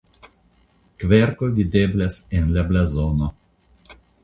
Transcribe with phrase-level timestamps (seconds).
[1.03, 3.31] Kverko videblas en la blazono.